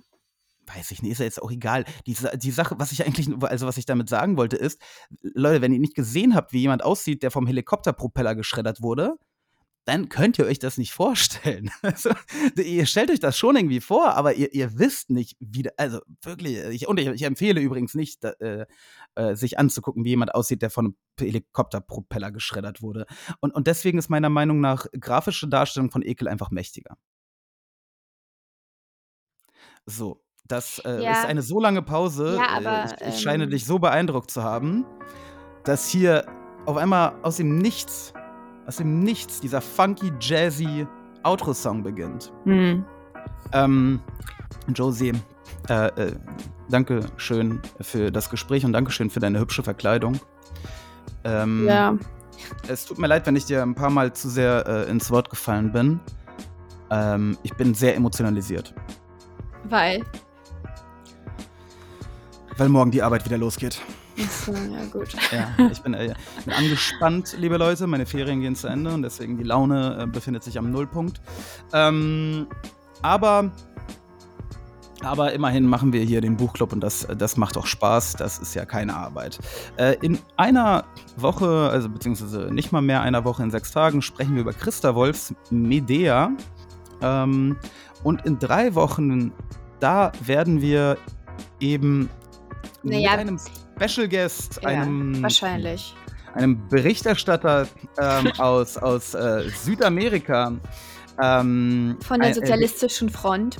[0.68, 1.86] Weiß ich nicht, ist ja jetzt auch egal.
[2.08, 4.82] Die, die Sache, was ich eigentlich, also was ich damit sagen wollte, ist,
[5.22, 9.18] Leute, wenn ihr nicht gesehen habt, wie jemand aussieht, der vom Helikopterpropeller geschreddert wurde,
[9.86, 11.72] dann könnt ihr euch das nicht vorstellen.
[11.82, 12.12] Also,
[12.56, 16.58] ihr stellt euch das schon irgendwie vor, aber ihr, ihr wisst nicht, wie, also wirklich,
[16.58, 18.66] ich, und ich, ich empfehle übrigens nicht, da, äh,
[19.16, 23.06] äh, sich anzugucken, wie jemand aussieht, der von einem Helikopterpropeller geschreddert wurde.
[23.40, 26.98] Und, und deswegen ist meiner Meinung nach grafische Darstellung von Ekel einfach mächtiger.
[29.86, 30.22] So,
[30.52, 31.12] das äh, Ja.
[31.14, 32.36] ist eine so lange Pause.
[32.38, 34.86] Ja, aber, äh, ich, ich scheine ähm, dich so beeindruckt zu haben,
[35.64, 36.26] dass hier
[36.66, 38.14] auf einmal aus dem Nichts,
[38.68, 40.88] aus dem Nichts dieser funky, jazzy
[41.24, 42.32] Outro-Song beginnt.
[42.46, 42.84] Hm.
[43.54, 44.00] Ähm,
[44.74, 45.14] Josie,
[45.70, 46.16] äh, äh,
[46.70, 50.20] danke schön für das Gespräch und danke schön für deine hübsche Verkleidung.
[51.24, 51.96] Ähm, Ja.
[52.68, 55.30] Es tut mir leid, wenn ich dir ein paar Mal zu sehr äh, ins Wort
[55.30, 56.00] gefallen bin.
[56.90, 58.74] Ähm, ich bin sehr emotionalisiert,
[59.66, 60.04] Weil.
[62.62, 63.82] Weil morgen die Arbeit wieder losgeht.
[64.24, 65.08] Achso, ja, gut.
[65.32, 66.14] Ja, ich bin, äh,
[66.46, 67.88] bin angespannt, liebe Leute.
[67.88, 71.22] Meine Ferien gehen zu Ende und deswegen die Laune äh, befindet sich am Nullpunkt.
[71.74, 72.46] Ähm,
[73.02, 73.50] aber,
[75.02, 78.14] aber immerhin machen wir hier den Buchclub und das, das macht auch Spaß.
[78.14, 79.40] Das ist ja keine Arbeit.
[79.78, 80.84] Äh, in einer
[81.18, 84.94] Woche, also beziehungsweise nicht mal mehr einer Woche, in sechs Tagen, sprechen wir über Christa
[84.94, 86.30] Wolfs Medea.
[87.02, 87.58] Ähm,
[88.04, 89.32] und in drei Wochen,
[89.80, 91.00] da werden wir
[91.60, 92.08] eben
[92.84, 93.12] Naja.
[93.12, 93.40] mit einem
[93.80, 95.96] Special Guest, Ja, einem Wahrscheinlich.
[96.34, 97.68] einem Berichterstatter
[98.00, 100.54] ähm, aus, aus äh, Südamerika.
[101.22, 103.58] Ähm, Von der ein- äh, Sozialistischen Front.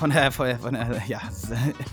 [0.00, 1.20] Von der, von der, von der ja,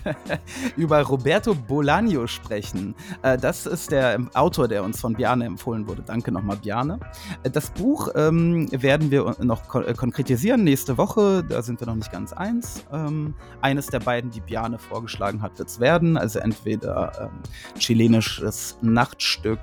[0.76, 2.94] über Roberto Bolaño sprechen.
[3.22, 6.02] Äh, das ist der ähm, Autor, der uns von Bjarne empfohlen wurde.
[6.06, 6.98] Danke nochmal, Bjarne.
[7.42, 11.44] Äh, Das Buch ähm, werden wir noch kon äh, konkretisieren nächste Woche.
[11.46, 12.82] Da sind wir noch nicht ganz eins.
[12.90, 16.16] Ähm, eines der beiden, die Bjarne vorgeschlagen hat, wird es werden.
[16.16, 17.42] Also entweder ähm,
[17.78, 19.60] chilenisches Nachtstück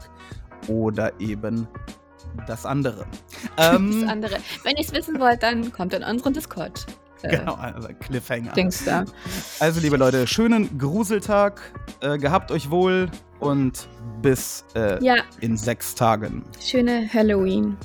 [0.68, 1.68] oder eben
[2.46, 3.08] das andere.
[3.58, 4.38] Ähm, Das andere.
[4.64, 6.86] Wenn ihr es wissen wollt, dann kommt in unseren Discord.
[7.26, 8.54] Äh, Genau, also Cliffhanger.
[8.54, 9.06] Dings da.
[9.60, 11.62] Also, liebe Leute, schönen Gruseltag.
[12.02, 13.10] Äh, gehabt euch wohl
[13.40, 13.88] und
[14.22, 16.44] bis äh, Ja, in sechs Tagen.
[16.60, 17.78] schöne Halloween.